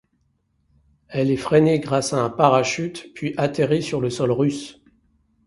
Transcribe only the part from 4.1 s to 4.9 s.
russe.